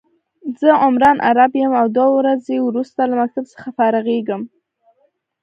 زه 0.59 0.69
عمران 0.85 1.17
عرب 1.27 1.51
يم 1.61 1.71
او 1.81 1.87
دوه 1.97 2.11
ورځي 2.19 2.57
وروسته 2.61 2.99
له 3.09 3.15
مکتب 3.21 3.45
څخه 3.53 3.67
فارغيږم 3.77 4.41